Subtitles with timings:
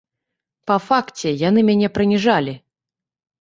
[0.71, 2.57] Па факце яны мяне прыніжалі.